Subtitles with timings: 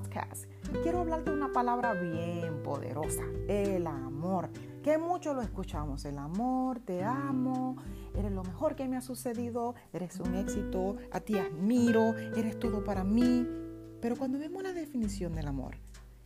[0.00, 0.46] podcast.
[0.82, 4.48] Quiero hablar de una palabra bien poderosa, el amor,
[4.82, 7.76] que mucho lo escuchamos, el amor, te amo,
[8.14, 12.82] eres lo mejor que me ha sucedido, eres un éxito, a ti admiro, eres todo
[12.82, 13.46] para mí.
[14.00, 15.76] Pero cuando vemos la definición del amor,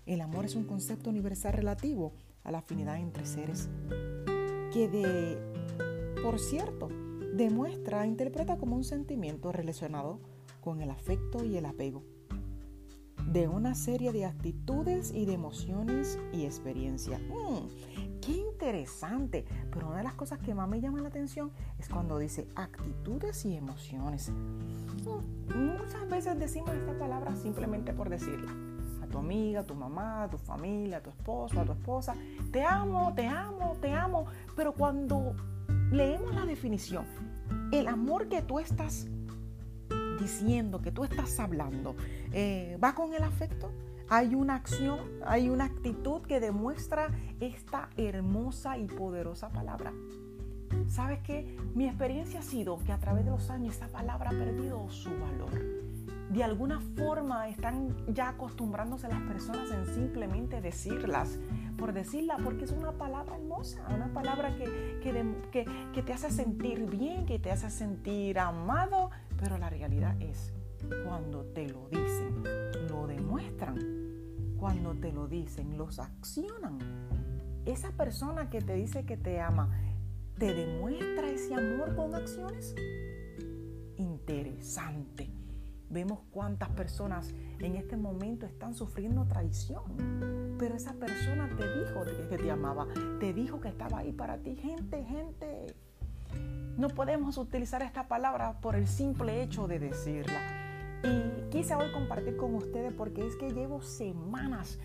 [0.07, 2.13] el amor es un concepto universal relativo
[2.45, 3.69] a la afinidad entre seres,
[4.73, 6.91] que de, por cierto,
[7.35, 10.21] demuestra, interpreta como un sentimiento relacionado
[10.61, 12.05] con el afecto y el apego,
[13.27, 17.21] de una serie de actitudes y de emociones y experiencias.
[17.23, 19.45] Mm, ¡Qué interesante!
[19.73, 23.45] Pero una de las cosas que más me llama la atención es cuando dice actitudes
[23.45, 24.31] y emociones.
[24.31, 28.53] Mm, muchas veces decimos esta palabra simplemente por decirla.
[29.03, 32.15] A tu amiga, a tu mamá, a tu familia, a tu esposo, a tu esposa.
[32.51, 34.27] Te amo, te amo, te amo.
[34.57, 35.35] Pero cuando
[35.91, 37.05] leemos la definición,
[37.73, 39.07] el amor que tú estás
[40.21, 41.95] diciendo, que tú estás hablando,
[42.33, 43.71] eh, va con el afecto.
[44.09, 47.09] Hay una acción, hay una actitud que demuestra
[47.41, 49.93] esta hermosa y poderosa palabra.
[50.89, 51.57] ¿Sabes qué?
[51.75, 55.11] Mi experiencia ha sido que a través de los años esta palabra ha perdido su
[55.11, 55.85] valor
[56.35, 61.39] de alguna forma están ya acostumbrándose las personas en simplemente decirlas,
[61.79, 66.87] por decirla, porque es una palabra hermosa, una palabra que, que, que, te hace sentir
[66.91, 69.11] bien, que te hace sentir amado,
[69.45, 70.55] pero la realidad es
[71.05, 72.43] cuando te lo dicen,
[72.89, 73.77] lo demuestran,
[74.57, 76.79] cuando te lo dicen, los accionan.
[77.67, 79.69] Esa persona que te dice que te ama,
[80.39, 82.75] ¿te demuestra ese amor con acciones?
[83.99, 85.31] Interesante.
[85.91, 90.57] Vemos cuántas personas en este momento están sufriendo traición.
[90.59, 92.89] Pero esa persona te dijo que te amaba,
[93.21, 94.57] te dijo que estaba ahí para ti.
[94.57, 95.54] Gente, gente,
[96.77, 100.41] no podemos utilizar esta palabra por el simple hecho de decirla.
[101.03, 104.79] Y quise hoy compartir con ustedes porque es que llevo semanas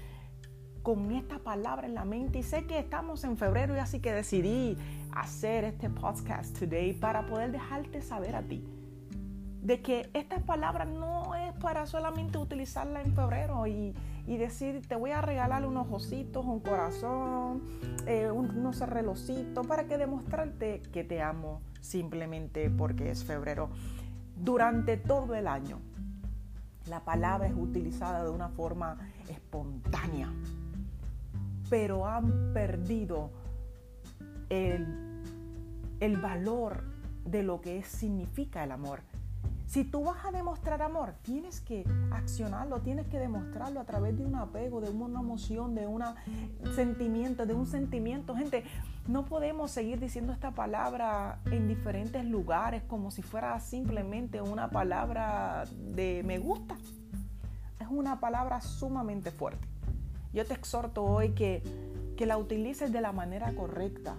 [0.84, 4.14] con esta palabra en la mente y sé que estamos en febrero y así que
[4.14, 4.78] decidí
[5.12, 8.64] hacer este podcast today para poder dejarte saber a ti
[9.62, 13.94] de que esta palabra no es para solamente utilizarla en febrero y,
[14.26, 17.64] decir, te voy a regalar unos ositos, un corazón,
[18.06, 23.70] eh, unos relocitos, para que demostrarte que te amo simplemente porque es febrero.
[24.38, 25.80] Durante todo el año,
[26.88, 28.98] la palabra es utilizada de una forma
[29.30, 30.32] espontánea,
[31.70, 33.32] pero han perdido
[34.50, 35.22] el,
[36.00, 36.84] el valor
[37.26, 39.02] de lo que significa el amor.
[39.70, 44.26] Si tú vas a demostrar amor, tienes que accionarlo, tienes que demostrarlo a través de
[44.26, 46.02] un apego, de una emoción, de un
[46.74, 48.36] sentimiento, de un sentimiento.
[48.36, 48.64] Gente,
[49.08, 55.66] no podemos seguir diciendo esta palabra en diferentes lugares como si fuera simplemente una palabra
[55.78, 56.76] de me gusta.
[57.80, 59.68] Es una palabra sumamente fuerte.
[60.34, 61.62] Yo te exhorto hoy que,
[62.18, 64.16] que la utilices de la manera correcta.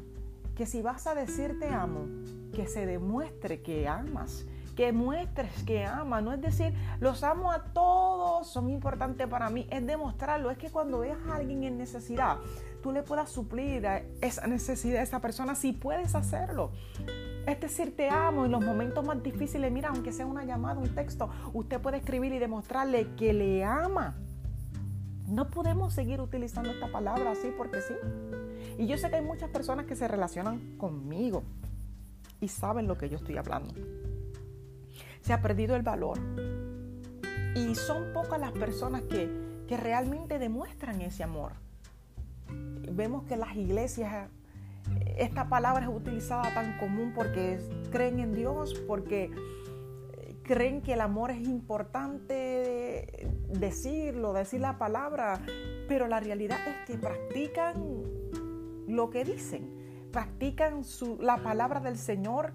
[0.55, 2.07] Que si vas a decir te amo,
[2.55, 4.45] que se demuestre que amas,
[4.81, 9.67] que muestres que ama, no es decir, los amo a todos, son importantes para mí,
[9.71, 12.39] es demostrarlo, es que cuando veas a alguien en necesidad,
[12.83, 13.87] tú le puedas suplir
[14.23, 16.71] esa necesidad a esa persona si puedes hacerlo.
[17.47, 20.95] Es decir, te amo en los momentos más difíciles, mira, aunque sea una llamada, un
[20.95, 24.15] texto, usted puede escribir y demostrarle que le ama.
[25.27, 27.93] No podemos seguir utilizando esta palabra así porque sí.
[28.79, 31.43] Y yo sé que hay muchas personas que se relacionan conmigo
[32.41, 33.75] y saben lo que yo estoy hablando
[35.23, 36.19] se ha perdido el valor.
[37.55, 41.53] Y son pocas las personas que, realmente demuestran ese amor.
[42.91, 44.29] Vemos que las iglesias,
[45.17, 47.61] esta palabra es utilizada tan común porque
[47.93, 49.31] creen en Dios, porque
[50.43, 55.41] creen que el amor es importante decirlo, decir la palabra,
[55.87, 57.77] pero la realidad es que practican
[58.89, 59.71] lo que dicen,
[60.11, 60.83] practican
[61.21, 62.53] la palabra del Señor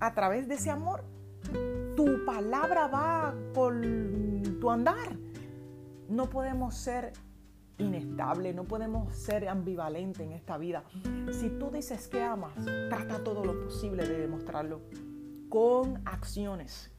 [0.00, 1.02] a través de ese amor
[2.00, 3.74] tu palabra va por
[4.58, 5.18] tu andar.
[6.08, 7.12] No podemos ser
[7.76, 10.82] inestables, no podemos ser ambivalentes en esta vida.
[11.30, 12.54] Si tú dices que amas,
[12.88, 14.80] trata todo lo posible de demostrarlo
[15.50, 16.90] con acciones.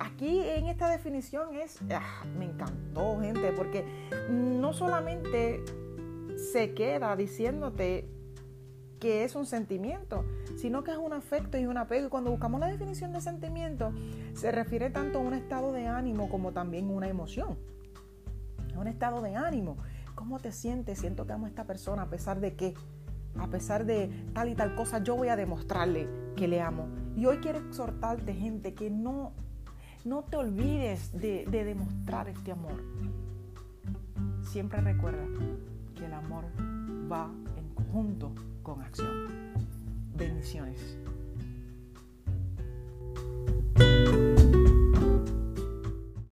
[0.00, 3.84] Aquí en esta definición es, ah, me encantó gente, porque
[4.28, 5.62] no solamente
[6.52, 8.08] se queda diciéndote
[9.02, 10.24] que es un sentimiento,
[10.56, 12.06] sino que es un afecto y un apego.
[12.06, 13.92] Y cuando buscamos la definición de sentimiento,
[14.32, 17.58] se refiere tanto a un estado de ánimo como también a una emoción.
[18.76, 19.76] Un estado de ánimo.
[20.14, 21.00] ¿Cómo te sientes?
[21.00, 22.74] Siento que amo a esta persona a pesar de que,
[23.40, 26.86] a pesar de tal y tal cosa, yo voy a demostrarle que le amo.
[27.16, 29.32] Y hoy quiero exhortarte, gente, que no
[30.04, 32.84] No te olvides de, de demostrar este amor.
[34.44, 35.26] Siempre recuerda
[35.96, 36.44] que el amor
[37.10, 38.32] va en conjunto
[38.62, 39.28] con acción.
[40.14, 41.01] Bendiciones.